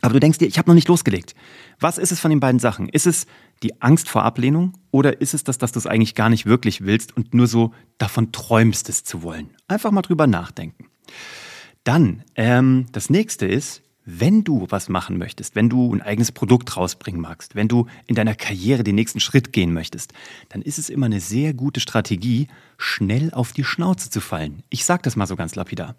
aber 0.00 0.14
du 0.14 0.18
denkst 0.18 0.38
dir, 0.38 0.48
ich 0.48 0.58
habe 0.58 0.68
noch 0.68 0.74
nicht 0.74 0.88
losgelegt. 0.88 1.36
Was 1.78 1.96
ist 1.96 2.10
es 2.10 2.18
von 2.18 2.30
den 2.32 2.40
beiden 2.40 2.58
Sachen? 2.58 2.88
Ist 2.88 3.06
es 3.06 3.28
die 3.62 3.80
Angst 3.80 4.08
vor 4.08 4.24
Ablehnung 4.24 4.72
oder 4.90 5.20
ist 5.20 5.32
es 5.32 5.44
das, 5.44 5.58
dass 5.58 5.70
du 5.70 5.78
es 5.78 5.86
eigentlich 5.86 6.16
gar 6.16 6.28
nicht 6.28 6.44
wirklich 6.44 6.80
willst 6.80 7.16
und 7.16 7.34
nur 7.34 7.46
so 7.46 7.72
davon 7.98 8.32
träumst, 8.32 8.88
es 8.88 9.04
zu 9.04 9.22
wollen? 9.22 9.50
Einfach 9.68 9.92
mal 9.92 10.02
drüber 10.02 10.26
nachdenken. 10.26 10.86
Dann, 11.90 12.22
ähm, 12.36 12.86
das 12.92 13.10
nächste 13.10 13.46
ist, 13.46 13.82
wenn 14.04 14.44
du 14.44 14.64
was 14.68 14.88
machen 14.88 15.18
möchtest, 15.18 15.56
wenn 15.56 15.68
du 15.68 15.92
ein 15.92 16.00
eigenes 16.00 16.30
Produkt 16.30 16.76
rausbringen 16.76 17.20
magst, 17.20 17.56
wenn 17.56 17.66
du 17.66 17.86
in 18.06 18.14
deiner 18.14 18.36
Karriere 18.36 18.84
den 18.84 18.94
nächsten 18.94 19.18
Schritt 19.18 19.52
gehen 19.52 19.72
möchtest, 19.72 20.12
dann 20.50 20.62
ist 20.62 20.78
es 20.78 20.88
immer 20.88 21.06
eine 21.06 21.18
sehr 21.18 21.52
gute 21.52 21.80
Strategie, 21.80 22.46
schnell 22.78 23.32
auf 23.34 23.52
die 23.52 23.64
Schnauze 23.64 24.08
zu 24.08 24.20
fallen. 24.20 24.62
Ich 24.70 24.84
sage 24.84 25.02
das 25.02 25.16
mal 25.16 25.26
so 25.26 25.34
ganz 25.34 25.56
lapidar. 25.56 25.96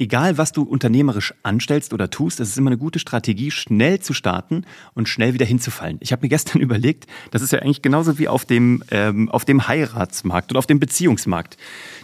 Egal, 0.00 0.38
was 0.38 0.52
du 0.52 0.62
unternehmerisch 0.62 1.34
anstellst 1.42 1.92
oder 1.92 2.08
tust, 2.08 2.38
es 2.38 2.50
ist 2.50 2.56
immer 2.56 2.70
eine 2.70 2.78
gute 2.78 3.00
Strategie, 3.00 3.50
schnell 3.50 3.98
zu 3.98 4.14
starten 4.14 4.64
und 4.94 5.08
schnell 5.08 5.34
wieder 5.34 5.44
hinzufallen. 5.44 5.96
Ich 5.98 6.12
habe 6.12 6.22
mir 6.22 6.28
gestern 6.28 6.60
überlegt, 6.62 7.08
das 7.32 7.42
ist 7.42 7.52
ja 7.52 7.58
eigentlich 7.58 7.82
genauso 7.82 8.16
wie 8.16 8.28
auf 8.28 8.44
dem, 8.44 8.84
ähm, 8.92 9.28
auf 9.28 9.44
dem 9.44 9.66
Heiratsmarkt 9.66 10.52
oder 10.52 10.60
auf 10.60 10.66
dem 10.66 10.78
Beziehungsmarkt. 10.78 11.56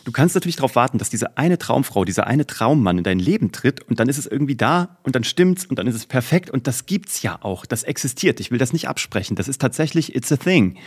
Du 0.04 0.10
kannst 0.10 0.34
natürlich 0.34 0.56
darauf 0.56 0.74
warten, 0.74 0.98
dass 0.98 1.08
diese 1.08 1.38
eine 1.38 1.56
Traumfrau, 1.56 2.04
dieser 2.04 2.26
eine 2.26 2.48
Traummann 2.48 2.98
in 2.98 3.04
dein 3.04 3.20
Leben 3.20 3.52
tritt 3.52 3.80
und 3.82 4.00
dann 4.00 4.08
ist 4.08 4.18
es 4.18 4.26
irgendwie 4.26 4.56
da 4.56 4.98
und 5.04 5.14
dann 5.14 5.22
stimmt's 5.22 5.64
und 5.64 5.78
dann 5.78 5.86
ist 5.86 5.94
es 5.94 6.06
perfekt 6.06 6.50
und 6.50 6.66
das 6.66 6.86
gibt's 6.86 7.22
ja 7.22 7.38
auch. 7.42 7.64
Das 7.64 7.84
existiert. 7.84 8.40
Ich 8.40 8.50
will 8.50 8.58
das 8.58 8.72
nicht 8.72 8.88
absprechen. 8.88 9.36
Das 9.36 9.46
ist 9.46 9.60
tatsächlich, 9.60 10.16
it's 10.16 10.32
a 10.32 10.36
thing. 10.36 10.78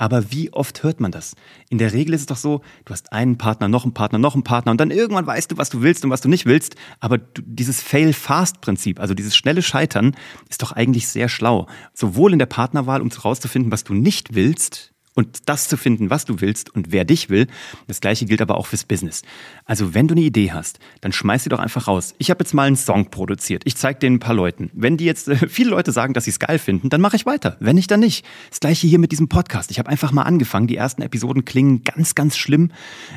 Aber 0.00 0.32
wie 0.32 0.50
oft 0.50 0.82
hört 0.82 0.98
man 0.98 1.12
das? 1.12 1.36
In 1.68 1.76
der 1.76 1.92
Regel 1.92 2.14
ist 2.14 2.22
es 2.22 2.26
doch 2.26 2.38
so, 2.38 2.62
du 2.86 2.92
hast 2.94 3.12
einen 3.12 3.36
Partner, 3.36 3.68
noch 3.68 3.84
einen 3.84 3.92
Partner, 3.92 4.18
noch 4.18 4.32
einen 4.32 4.44
Partner 4.44 4.72
und 4.72 4.80
dann 4.80 4.90
irgendwann 4.90 5.26
weißt 5.26 5.52
du, 5.52 5.58
was 5.58 5.68
du 5.68 5.82
willst 5.82 6.02
und 6.06 6.10
was 6.10 6.22
du 6.22 6.30
nicht 6.30 6.46
willst. 6.46 6.74
Aber 7.00 7.18
du, 7.18 7.42
dieses 7.44 7.82
Fail-Fast-Prinzip, 7.82 8.98
also 8.98 9.12
dieses 9.12 9.36
schnelle 9.36 9.60
Scheitern, 9.60 10.16
ist 10.48 10.62
doch 10.62 10.72
eigentlich 10.72 11.06
sehr 11.06 11.28
schlau. 11.28 11.66
Sowohl 11.92 12.32
in 12.32 12.38
der 12.38 12.46
Partnerwahl, 12.46 13.02
um 13.02 13.10
herauszufinden, 13.10 13.70
was 13.70 13.84
du 13.84 13.92
nicht 13.92 14.34
willst, 14.34 14.94
und 15.14 15.48
das 15.48 15.68
zu 15.68 15.76
finden, 15.76 16.08
was 16.08 16.24
du 16.24 16.40
willst 16.40 16.74
und 16.74 16.92
wer 16.92 17.04
dich 17.04 17.30
will. 17.30 17.48
Das 17.88 18.00
gleiche 18.00 18.26
gilt 18.26 18.40
aber 18.40 18.56
auch 18.56 18.66
fürs 18.66 18.84
Business. 18.84 19.22
Also 19.64 19.92
wenn 19.92 20.06
du 20.06 20.14
eine 20.14 20.22
Idee 20.22 20.52
hast, 20.52 20.78
dann 21.00 21.12
schmeiß 21.12 21.44
sie 21.44 21.48
doch 21.48 21.58
einfach 21.58 21.88
raus. 21.88 22.14
Ich 22.18 22.30
habe 22.30 22.42
jetzt 22.42 22.54
mal 22.54 22.66
einen 22.66 22.76
Song 22.76 23.10
produziert. 23.10 23.62
Ich 23.64 23.76
zeige 23.76 23.98
den 23.98 24.14
ein 24.14 24.20
paar 24.20 24.34
Leuten. 24.34 24.70
Wenn 24.72 24.96
die 24.96 25.04
jetzt 25.04 25.28
äh, 25.28 25.36
viele 25.48 25.70
Leute 25.70 25.92
sagen, 25.92 26.14
dass 26.14 26.24
sie 26.24 26.30
es 26.30 26.38
geil 26.38 26.58
finden, 26.58 26.90
dann 26.90 27.00
mache 27.00 27.16
ich 27.16 27.26
weiter. 27.26 27.56
Wenn 27.60 27.76
nicht, 27.76 27.90
dann 27.90 28.00
nicht. 28.00 28.24
Das 28.50 28.60
gleiche 28.60 28.86
hier 28.86 28.98
mit 28.98 29.10
diesem 29.10 29.28
Podcast. 29.28 29.70
Ich 29.70 29.78
habe 29.78 29.90
einfach 29.90 30.12
mal 30.12 30.22
angefangen. 30.22 30.68
Die 30.68 30.76
ersten 30.76 31.02
Episoden 31.02 31.44
klingen 31.44 31.82
ganz, 31.82 32.14
ganz 32.14 32.36
schlimm. 32.36 32.70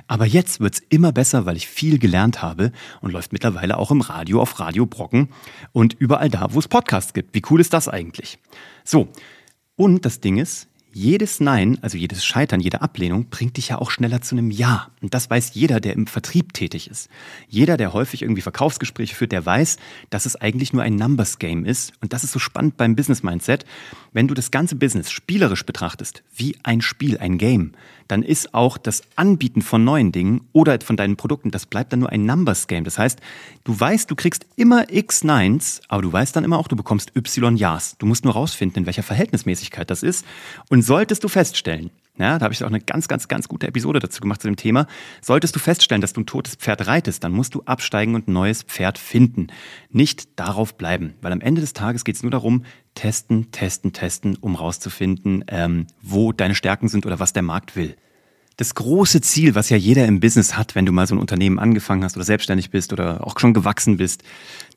Aber 0.08 0.26
jetzt 0.26 0.60
wird's 0.60 0.82
immer 0.90 1.12
besser, 1.12 1.46
weil 1.46 1.58
ich 1.58 1.68
viel 1.68 2.00
gelernt 2.00 2.42
habe 2.42 2.72
und 3.02 3.12
läuft 3.12 3.34
mittlerweile 3.34 3.78
auch 3.78 3.92
im 3.92 4.02
Radio 4.02 4.42
auf 4.42 4.60
Radio 4.60 4.86
Brocken 4.86 5.30
und 5.72 5.94
überall 5.94 6.30
da, 6.30 6.48
wo 6.52 6.60
es 6.60 6.68
Podcasts 6.68 7.14
gibt. 7.14 7.36
Wie 7.36 7.44
cool 7.50 7.62
ist 7.62 7.74
das 7.74 7.88
eigentlich? 7.88 8.40
So. 8.84 9.10
Und 9.76 10.06
das 10.06 10.20
Ding 10.20 10.38
ist, 10.38 10.68
jedes 10.94 11.40
Nein, 11.40 11.80
also 11.82 11.98
jedes 11.98 12.24
Scheitern, 12.24 12.60
jede 12.60 12.82
Ablehnung 12.82 13.26
bringt 13.30 13.58
dich 13.58 13.70
ja 13.70 13.80
auch 13.80 13.90
schneller 13.90 14.22
zu 14.22 14.36
einem 14.36 14.52
Ja. 14.52 14.90
Und 15.02 15.14
das 15.14 15.30
weiß 15.30 15.52
jeder, 15.56 15.80
der 15.80 15.94
im 15.94 16.08
Vertrieb 16.08 16.54
tätig 16.54 16.90
ist. 16.90 17.10
Jeder, 17.50 17.78
der 17.78 17.94
häufig 17.94 18.22
irgendwie 18.22 18.42
Verkaufsgespräche 18.42 19.16
führt, 19.16 19.32
der 19.32 19.46
weiß, 19.46 19.78
dass 20.12 20.26
es 20.28 20.36
eigentlich 20.36 20.72
nur 20.72 20.84
ein 20.84 20.96
Numbers 20.96 21.40
Game 21.40 21.66
ist. 21.66 21.94
Und 22.02 22.14
das 22.14 22.24
ist 22.24 22.32
so 22.32 22.40
spannend 22.40 22.78
beim 22.78 22.96
Business 22.96 23.24
Mindset. 23.24 23.66
Wenn 24.14 24.28
du 24.28 24.36
das 24.36 24.52
ganze 24.52 24.76
Business 24.76 25.10
spielerisch 25.10 25.66
betrachtest, 25.66 26.24
wie 26.36 26.56
ein 26.62 26.82
Spiel, 26.82 27.18
ein 27.18 27.40
Game, 27.40 27.74
dann 28.08 28.22
ist 28.22 28.54
auch 28.54 28.78
das 28.78 29.02
Anbieten 29.16 29.62
von 29.62 29.84
neuen 29.84 30.12
Dingen 30.12 30.42
oder 30.52 30.80
von 30.82 30.98
deinen 30.98 31.16
Produkten, 31.16 31.52
das 31.52 31.66
bleibt 31.66 31.94
dann 31.94 32.02
nur 32.02 32.10
ein 32.10 32.26
Numbers 32.26 32.68
Game. 32.68 32.84
Das 32.84 33.00
heißt, 33.00 33.20
du 33.64 33.80
weißt, 33.80 34.12
du 34.12 34.16
kriegst 34.16 34.46
immer 34.56 34.92
X 34.94 35.24
Nines, 35.24 35.82
aber 35.88 36.04
du 36.04 36.14
weißt 36.14 36.36
dann 36.36 36.44
immer 36.44 36.60
auch, 36.60 36.68
du 36.68 36.76
bekommst 36.76 37.16
Y 37.16 37.58
Ja's. 37.58 37.98
Du 37.98 38.06
musst 38.06 38.24
nur 38.24 38.34
rausfinden, 38.34 38.84
in 38.84 38.86
welcher 38.86 39.04
Verhältnismäßigkeit 39.04 39.90
das 39.90 40.04
ist. 40.04 40.26
Und 40.70 40.83
solltest 40.84 41.24
du 41.24 41.28
feststellen, 41.28 41.90
ja, 42.20 42.38
da 42.38 42.44
habe 42.44 42.54
ich 42.54 42.64
auch 42.64 42.68
eine 42.68 42.80
ganz, 42.80 43.08
ganz, 43.08 43.28
ganz 43.28 43.48
gute 43.48 43.68
Episode 43.68 44.00
dazu 44.00 44.22
gemacht 44.22 44.42
zu 44.42 44.48
dem 44.48 44.56
Thema. 44.56 44.86
Solltest 45.22 45.56
du 45.56 45.60
feststellen, 45.60 46.02
dass 46.02 46.14
du 46.14 46.22
ein 46.22 46.28
totes 46.28 46.56
Pferd 46.56 46.86
reitest, 46.86 47.24
dann 47.24 47.32
musst 47.32 47.56
du 47.56 47.64
absteigen 47.64 48.14
und 48.14 48.28
ein 48.28 48.34
neues 48.34 48.62
Pferd 48.62 49.00
finden. 49.00 49.48
Nicht 49.90 50.40
darauf 50.40 50.78
bleiben, 50.78 51.16
weil 51.22 51.32
am 51.32 51.42
Ende 51.42 51.62
des 51.62 51.74
Tages 51.74 52.04
geht 52.04 52.16
es 52.16 52.22
nur 52.22 52.30
darum, 52.30 52.66
testen, 52.94 53.50
testen, 53.52 53.94
testen, 53.94 54.38
um 54.40 54.56
rauszufinden, 54.56 55.44
ähm, 55.48 55.88
wo 56.04 56.32
deine 56.32 56.54
Stärken 56.54 56.88
sind 56.88 57.08
oder 57.08 57.20
was 57.20 57.34
der 57.34 57.42
Markt 57.42 57.76
will. 57.76 57.96
Das 58.58 58.76
große 58.76 59.22
Ziel, 59.22 59.56
was 59.56 59.72
ja 59.72 59.78
jeder 59.78 60.06
im 60.06 60.20
Business 60.20 60.56
hat, 60.56 60.76
wenn 60.76 60.86
du 60.86 60.92
mal 60.92 61.08
so 61.08 61.16
ein 61.16 61.20
Unternehmen 61.20 61.58
angefangen 61.58 62.04
hast 62.04 62.16
oder 62.16 62.26
selbstständig 62.26 62.70
bist 62.70 62.94
oder 62.94 63.26
auch 63.26 63.40
schon 63.40 63.56
gewachsen 63.56 63.98
bist, 63.98 64.24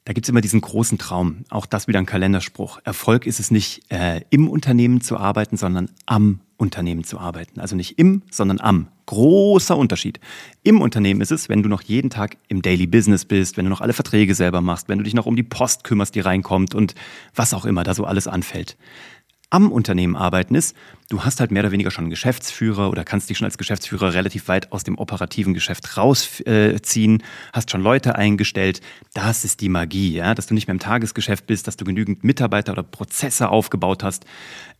da 0.06 0.12
gibt's 0.12 0.28
immer 0.28 0.40
diesen 0.40 0.60
großen 0.60 0.98
Traum. 0.98 1.44
Auch 1.50 1.66
das 1.66 1.88
wieder 1.88 1.98
ein 1.98 2.06
Kalenderspruch. 2.06 2.78
Erfolg 2.84 3.26
ist 3.26 3.40
es 3.40 3.50
nicht, 3.50 3.82
äh, 3.90 4.20
im 4.30 4.48
Unternehmen 4.48 5.00
zu 5.00 5.16
arbeiten, 5.16 5.56
sondern 5.56 5.90
am 6.06 6.38
Unternehmen 6.56 7.02
zu 7.02 7.18
arbeiten. 7.18 7.58
Also 7.58 7.74
nicht 7.74 7.98
im, 7.98 8.22
sondern 8.30 8.60
am. 8.60 8.86
Großer 9.06 9.76
Unterschied. 9.76 10.20
Im 10.62 10.80
Unternehmen 10.80 11.20
ist 11.20 11.32
es, 11.32 11.48
wenn 11.48 11.62
du 11.64 11.68
noch 11.68 11.82
jeden 11.82 12.08
Tag 12.08 12.36
im 12.46 12.62
Daily 12.62 12.86
Business 12.86 13.24
bist, 13.24 13.56
wenn 13.56 13.64
du 13.64 13.68
noch 13.68 13.80
alle 13.80 13.92
Verträge 13.92 14.36
selber 14.36 14.60
machst, 14.60 14.88
wenn 14.88 14.98
du 14.98 15.04
dich 15.04 15.14
noch 15.14 15.26
um 15.26 15.34
die 15.34 15.42
Post 15.42 15.82
kümmerst, 15.82 16.14
die 16.14 16.20
reinkommt 16.20 16.74
und 16.74 16.94
was 17.34 17.52
auch 17.52 17.64
immer 17.64 17.82
da 17.82 17.92
so 17.92 18.04
alles 18.04 18.28
anfällt 18.28 18.76
am 19.50 19.70
Unternehmen 19.70 20.16
arbeiten 20.16 20.56
ist, 20.56 20.76
du 21.08 21.24
hast 21.24 21.38
halt 21.38 21.52
mehr 21.52 21.62
oder 21.62 21.70
weniger 21.70 21.92
schon 21.92 22.10
Geschäftsführer 22.10 22.90
oder 22.90 23.04
kannst 23.04 23.30
dich 23.30 23.38
schon 23.38 23.44
als 23.44 23.58
Geschäftsführer 23.58 24.12
relativ 24.12 24.48
weit 24.48 24.72
aus 24.72 24.82
dem 24.82 24.98
operativen 24.98 25.54
Geschäft 25.54 25.96
rausziehen, 25.96 27.20
äh, 27.20 27.24
hast 27.52 27.70
schon 27.70 27.80
Leute 27.80 28.16
eingestellt. 28.16 28.80
Das 29.14 29.44
ist 29.44 29.60
die 29.60 29.68
Magie, 29.68 30.14
ja, 30.14 30.34
dass 30.34 30.46
du 30.46 30.54
nicht 30.54 30.66
mehr 30.66 30.74
im 30.74 30.80
Tagesgeschäft 30.80 31.46
bist, 31.46 31.68
dass 31.68 31.76
du 31.76 31.84
genügend 31.84 32.24
Mitarbeiter 32.24 32.72
oder 32.72 32.82
Prozesse 32.82 33.48
aufgebaut 33.48 34.02
hast. 34.02 34.24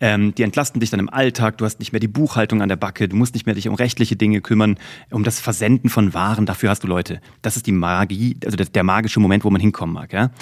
Ähm, 0.01 0.35
die 0.35 0.43
entlasten 0.43 0.81
dich 0.81 0.91
dann 0.91 1.01
im 1.01 1.11
Alltag, 1.11 1.59
du 1.59 1.65
hast 1.65 1.79
nicht 1.79 1.93
mehr 1.93 2.01
die 2.01 2.09
Buchhaltung 2.09 2.61
an 2.61 2.69
der 2.69 2.77
Backe, 2.77 3.09
du 3.09 3.15
musst 3.15 3.35
nicht 3.35 3.47
mehr 3.47 3.55
dich 3.55 3.69
um 3.69 3.75
rechtliche 3.77 4.17
Dinge 4.17 4.41
kümmern, 4.41 4.79
um 5.11 5.23
das 5.23 5.39
Versenden 5.39 5.91
von 5.91 6.13
Waren, 6.13 6.45
dafür 6.45 6.71
hast 6.71 6.83
du 6.83 6.89
Leute. 6.89 7.21
Das 7.41 7.57
ist 7.57 7.67
die 7.67 7.73
Magie, 7.73 8.37
also 8.45 8.57
der, 8.57 8.67
der 8.67 8.83
magische 8.83 9.21
Moment, 9.21 9.45
wo 9.45 9.51
man 9.51 9.61
hinkommen 9.61 9.95
mag, 9.95 10.13
ja. 10.13 10.33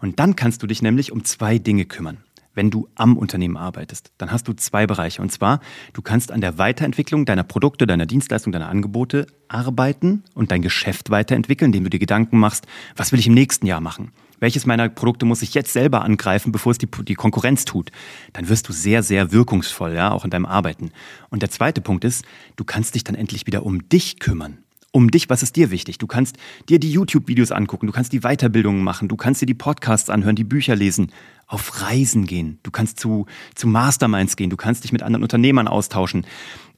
Und 0.00 0.18
dann 0.18 0.36
kannst 0.36 0.62
du 0.62 0.66
dich 0.66 0.82
nämlich 0.82 1.10
um 1.10 1.24
zwei 1.24 1.58
Dinge 1.58 1.86
kümmern. 1.86 2.18
Wenn 2.54 2.70
du 2.70 2.88
am 2.94 3.16
Unternehmen 3.16 3.56
arbeitest, 3.56 4.12
dann 4.18 4.30
hast 4.30 4.48
du 4.48 4.52
zwei 4.52 4.86
Bereiche. 4.86 5.22
Und 5.22 5.32
zwar, 5.32 5.60
du 5.92 6.02
kannst 6.02 6.32
an 6.32 6.40
der 6.40 6.58
Weiterentwicklung 6.58 7.24
deiner 7.24 7.44
Produkte, 7.44 7.86
deiner 7.86 8.06
Dienstleistungen, 8.06 8.52
deiner 8.52 8.68
Angebote 8.68 9.26
arbeiten 9.48 10.24
und 10.34 10.50
dein 10.50 10.62
Geschäft 10.62 11.10
weiterentwickeln, 11.10 11.68
indem 11.68 11.84
du 11.84 11.90
dir 11.90 11.98
Gedanken 11.98 12.38
machst, 12.38 12.66
was 12.96 13.12
will 13.12 13.18
ich 13.18 13.26
im 13.26 13.34
nächsten 13.34 13.66
Jahr 13.66 13.80
machen? 13.80 14.12
Welches 14.40 14.66
meiner 14.66 14.88
Produkte 14.88 15.24
muss 15.24 15.42
ich 15.42 15.54
jetzt 15.54 15.72
selber 15.72 16.02
angreifen, 16.02 16.50
bevor 16.50 16.72
es 16.72 16.78
die, 16.78 16.88
die 17.04 17.14
Konkurrenz 17.14 17.64
tut? 17.64 17.92
Dann 18.32 18.48
wirst 18.48 18.68
du 18.68 18.72
sehr, 18.72 19.04
sehr 19.04 19.30
wirkungsvoll, 19.30 19.94
ja, 19.94 20.10
auch 20.10 20.24
in 20.24 20.30
deinem 20.30 20.46
Arbeiten. 20.46 20.90
Und 21.30 21.42
der 21.42 21.50
zweite 21.50 21.80
Punkt 21.80 22.04
ist, 22.04 22.24
du 22.56 22.64
kannst 22.64 22.96
dich 22.96 23.04
dann 23.04 23.14
endlich 23.14 23.46
wieder 23.46 23.64
um 23.64 23.88
dich 23.88 24.18
kümmern 24.18 24.61
um 24.92 25.10
dich, 25.10 25.28
was 25.28 25.42
ist 25.42 25.56
dir 25.56 25.70
wichtig? 25.70 25.98
Du 25.98 26.06
kannst 26.06 26.36
dir 26.68 26.78
die 26.78 26.92
YouTube-Videos 26.92 27.50
angucken, 27.50 27.86
du 27.86 27.92
kannst 27.92 28.12
die 28.12 28.20
Weiterbildungen 28.20 28.84
machen, 28.84 29.08
du 29.08 29.16
kannst 29.16 29.42
dir 29.42 29.46
die 29.46 29.54
Podcasts 29.54 30.10
anhören, 30.10 30.36
die 30.36 30.44
Bücher 30.44 30.76
lesen, 30.76 31.10
auf 31.46 31.82
Reisen 31.82 32.26
gehen, 32.26 32.58
du 32.62 32.70
kannst 32.70 33.00
zu, 33.00 33.26
zu 33.54 33.66
Masterminds 33.66 34.36
gehen, 34.36 34.50
du 34.50 34.56
kannst 34.56 34.84
dich 34.84 34.92
mit 34.92 35.02
anderen 35.02 35.22
Unternehmern 35.22 35.66
austauschen, 35.66 36.26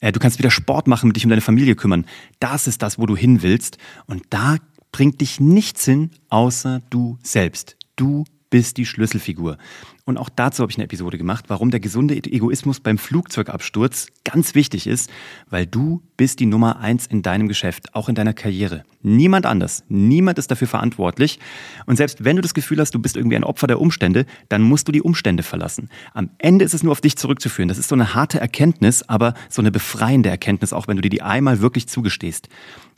äh, 0.00 0.12
du 0.12 0.20
kannst 0.20 0.38
wieder 0.38 0.50
Sport 0.50 0.86
machen, 0.86 1.12
dich 1.12 1.24
um 1.24 1.30
deine 1.30 1.42
Familie 1.42 1.74
kümmern. 1.74 2.06
Das 2.38 2.66
ist 2.66 2.82
das, 2.82 2.98
wo 2.98 3.06
du 3.06 3.16
hin 3.16 3.42
willst. 3.42 3.78
Und 4.06 4.22
da 4.30 4.56
bringt 4.92 5.20
dich 5.20 5.40
nichts 5.40 5.84
hin, 5.84 6.10
außer 6.28 6.82
du 6.90 7.18
selbst. 7.22 7.76
Du 7.96 8.24
bist 8.48 8.76
die 8.76 8.86
Schlüsselfigur. 8.86 9.58
Und 10.06 10.18
auch 10.18 10.28
dazu 10.28 10.62
habe 10.62 10.70
ich 10.70 10.76
eine 10.76 10.84
Episode 10.84 11.16
gemacht, 11.16 11.46
warum 11.48 11.70
der 11.70 11.80
gesunde 11.80 12.14
Egoismus 12.14 12.80
beim 12.80 12.98
Flugzeugabsturz 12.98 14.08
ganz 14.22 14.54
wichtig 14.54 14.86
ist, 14.86 15.10
weil 15.48 15.66
du 15.66 16.02
bist 16.18 16.40
die 16.40 16.46
Nummer 16.46 16.78
eins 16.78 17.06
in 17.06 17.22
deinem 17.22 17.48
Geschäft, 17.48 17.94
auch 17.94 18.10
in 18.10 18.14
deiner 18.14 18.34
Karriere. 18.34 18.84
Niemand 19.00 19.46
anders. 19.46 19.82
Niemand 19.88 20.38
ist 20.38 20.50
dafür 20.50 20.68
verantwortlich. 20.68 21.38
Und 21.86 21.96
selbst 21.96 22.22
wenn 22.22 22.36
du 22.36 22.42
das 22.42 22.52
Gefühl 22.52 22.80
hast, 22.80 22.94
du 22.94 22.98
bist 22.98 23.16
irgendwie 23.16 23.36
ein 23.36 23.44
Opfer 23.44 23.66
der 23.66 23.80
Umstände, 23.80 24.26
dann 24.50 24.60
musst 24.60 24.88
du 24.88 24.92
die 24.92 25.00
Umstände 25.00 25.42
verlassen. 25.42 25.88
Am 26.12 26.28
Ende 26.36 26.66
ist 26.66 26.74
es 26.74 26.82
nur 26.82 26.92
auf 26.92 27.00
dich 27.00 27.16
zurückzuführen. 27.16 27.68
Das 27.68 27.78
ist 27.78 27.88
so 27.88 27.94
eine 27.94 28.14
harte 28.14 28.38
Erkenntnis, 28.38 29.08
aber 29.08 29.32
so 29.48 29.62
eine 29.62 29.70
befreiende 29.70 30.28
Erkenntnis, 30.28 30.74
auch 30.74 30.86
wenn 30.86 30.96
du 30.96 31.02
dir 31.02 31.10
die 31.10 31.22
einmal 31.22 31.62
wirklich 31.62 31.86
zugestehst. 31.86 32.50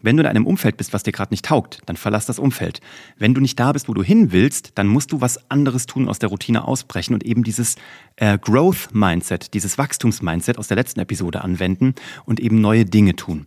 Wenn 0.03 0.17
du 0.17 0.25
in 0.25 0.29
einem 0.29 0.47
Umfeld 0.47 0.77
bist, 0.77 0.93
was 0.93 1.05
dir 1.05 1.13
gerade 1.13 1.33
nicht 1.33 1.45
taugt, 1.45 1.81
dann 1.87 1.97
verlass 1.97 2.27
das 2.27 2.39
Umfeld. 2.39 2.81
Wenn 3.17 3.33
du 3.33 3.41
nicht 3.41 3.59
da 3.59 3.73
bist, 3.73 3.89
wo 3.89 3.95
du 3.95 4.03
hin 4.03 4.31
willst, 4.31 4.73
dann 4.75 4.89
musst 4.89 5.13
du 5.13 5.21
was 5.21 5.51
anderes 5.51 5.87
tun, 5.87 6.09
aus 6.09 6.19
der 6.19 6.29
Routine 6.29 6.67
ausbrechen 6.69 6.96
und 7.15 7.25
eben 7.25 7.45
dieses 7.45 7.77
äh, 8.17 8.39
Growth 8.39 8.89
Mindset, 8.93 9.55
dieses 9.55 9.79
Wachstums 9.79 10.23
Mindset 10.23 10.59
aus 10.59 10.69
der 10.69 10.77
letzten 10.77 11.01
Episode 11.01 11.43
anwenden 11.43 11.95
und 12.25 12.41
eben 12.41 12.61
neue 12.61 12.85
Dinge 12.85 13.17
tun. 13.17 13.47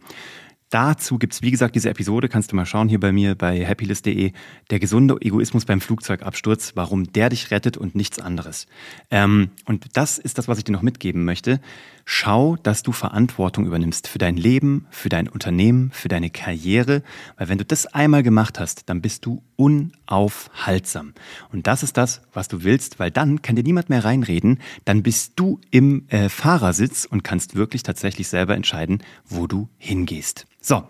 Dazu 0.70 1.18
gibt's 1.18 1.42
wie 1.42 1.50
gesagt, 1.50 1.74
diese 1.74 1.90
Episode, 1.90 2.30
kannst 2.30 2.52
du 2.52 2.56
mal 2.56 2.66
schauen 2.66 2.90
hier 2.90 3.00
bei 3.00 3.12
mir 3.12 3.34
bei 3.34 3.66
happylist.de, 3.66 4.34
der 4.70 4.80
gesunde 4.80 5.18
Egoismus 5.20 5.66
beim 5.66 5.82
Flugzeugabsturz, 5.82 6.74
warum 6.76 7.12
der 7.12 7.30
dich 7.30 7.50
rettet 7.50 7.76
und 7.76 7.96
nichts 7.96 8.20
anderes. 8.20 8.68
Ähm, 9.10 9.50
und 9.66 9.98
das 9.98 10.20
ist 10.20 10.38
das, 10.38 10.48
was 10.48 10.60
ich 10.60 10.64
dir 10.64 10.72
noch 10.72 10.84
mitgeben 10.84 11.26
möchte. 11.26 11.60
Schau, 12.06 12.56
dass 12.56 12.84
du 12.84 12.92
Verantwortung 12.92 13.66
übernimmst 13.66 14.08
für 14.08 14.20
dein 14.20 14.38
Leben, 14.38 14.86
für 14.92 15.10
dein 15.10 15.28
Unternehmen, 15.28 15.90
für 15.92 16.08
deine 16.08 16.30
Karriere, 16.30 17.02
weil 17.38 17.50
wenn 17.50 17.58
du 17.58 17.66
das 17.66 17.88
einmal 17.88 18.22
gemacht 18.22 18.60
hast, 18.60 18.90
dann 18.90 19.02
bist 19.02 19.26
du 19.26 19.42
unaufhaltsam. 19.60 21.14
Und 21.52 21.68
das 21.68 21.84
ist 21.84 21.98
das, 21.98 22.22
was 22.34 22.48
du 22.48 22.64
willst, 22.64 22.98
weil 22.98 23.12
dann 23.12 23.42
kann 23.42 23.58
dir 23.58 23.64
niemand 23.64 23.90
mehr 23.90 24.06
reinreden, 24.06 24.60
dann 24.86 25.04
bist 25.04 25.34
du 25.36 25.60
im 25.70 26.08
äh, 26.08 26.30
Fahrersitz 26.30 27.04
und 27.04 27.26
kannst 27.26 27.56
wirklich 27.56 27.84
tatsächlich 27.84 28.30
selber 28.30 28.56
entscheiden, 28.56 29.04
wo 29.28 29.48
du 29.48 29.68
hingehst. 29.78 30.48
So, 30.62 30.84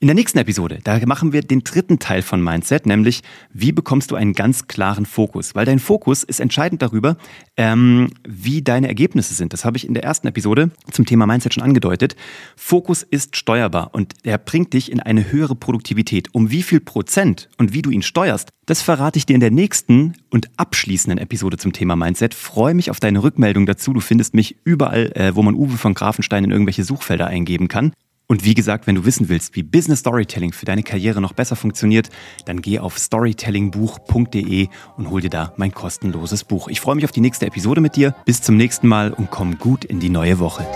in 0.00 0.08
der 0.08 0.16
nächsten 0.16 0.38
Episode, 0.38 0.80
da 0.82 0.98
machen 1.06 1.32
wir 1.32 1.42
den 1.42 1.62
dritten 1.62 2.00
Teil 2.00 2.22
von 2.22 2.42
Mindset, 2.42 2.86
nämlich 2.86 3.22
wie 3.52 3.70
bekommst 3.70 4.10
du 4.10 4.16
einen 4.16 4.32
ganz 4.32 4.66
klaren 4.66 5.06
Fokus? 5.06 5.54
Weil 5.54 5.64
dein 5.64 5.78
Fokus 5.78 6.24
ist 6.24 6.40
entscheidend 6.40 6.82
darüber, 6.82 7.16
ähm, 7.56 8.08
wie 8.26 8.62
deine 8.62 8.88
Ergebnisse 8.88 9.34
sind. 9.34 9.52
Das 9.52 9.64
habe 9.64 9.76
ich 9.76 9.86
in 9.86 9.94
der 9.94 10.02
ersten 10.02 10.26
Episode 10.26 10.72
zum 10.90 11.06
Thema 11.06 11.28
Mindset 11.28 11.54
schon 11.54 11.62
angedeutet. 11.62 12.16
Fokus 12.56 13.04
ist 13.04 13.36
steuerbar 13.36 13.90
und 13.92 14.14
er 14.24 14.38
bringt 14.38 14.72
dich 14.72 14.90
in 14.90 14.98
eine 14.98 15.30
höhere 15.30 15.54
Produktivität. 15.54 16.28
Um 16.32 16.50
wie 16.50 16.64
viel 16.64 16.80
Prozent 16.80 17.48
und 17.58 17.72
wie 17.72 17.82
du 17.82 17.90
ihn 17.90 18.02
steuerst, 18.12 18.50
das 18.66 18.82
verrate 18.82 19.16
ich 19.16 19.24
dir 19.24 19.32
in 19.32 19.40
der 19.40 19.50
nächsten 19.50 20.18
und 20.28 20.50
abschließenden 20.58 21.18
Episode 21.18 21.56
zum 21.56 21.72
Thema 21.72 21.96
Mindset. 21.96 22.34
Freue 22.34 22.74
mich 22.74 22.90
auf 22.90 23.00
deine 23.00 23.22
Rückmeldung 23.22 23.64
dazu. 23.64 23.94
Du 23.94 24.00
findest 24.00 24.34
mich 24.34 24.56
überall, 24.64 25.12
äh, 25.14 25.34
wo 25.34 25.42
man 25.42 25.54
Uwe 25.54 25.78
von 25.78 25.94
Grafenstein 25.94 26.44
in 26.44 26.50
irgendwelche 26.50 26.84
Suchfelder 26.84 27.26
eingeben 27.26 27.68
kann. 27.68 27.94
Und 28.26 28.44
wie 28.44 28.52
gesagt, 28.52 28.86
wenn 28.86 28.96
du 28.96 29.06
wissen 29.06 29.30
willst, 29.30 29.56
wie 29.56 29.62
Business 29.62 30.00
Storytelling 30.00 30.52
für 30.52 30.66
deine 30.66 30.82
Karriere 30.82 31.22
noch 31.22 31.32
besser 31.32 31.56
funktioniert, 31.56 32.10
dann 32.44 32.60
geh 32.60 32.78
auf 32.80 32.98
storytellingbuch.de 32.98 34.68
und 34.98 35.08
hol 35.08 35.22
dir 35.22 35.30
da 35.30 35.54
mein 35.56 35.72
kostenloses 35.72 36.44
Buch. 36.44 36.68
Ich 36.68 36.82
freue 36.82 36.96
mich 36.96 37.06
auf 37.06 37.12
die 37.12 37.22
nächste 37.22 37.46
Episode 37.46 37.80
mit 37.80 37.96
dir. 37.96 38.14
Bis 38.26 38.42
zum 38.42 38.58
nächsten 38.58 38.88
Mal 38.88 39.14
und 39.14 39.30
komm 39.30 39.56
gut 39.56 39.86
in 39.86 40.00
die 40.00 40.10
neue 40.10 40.38
Woche. 40.38 40.66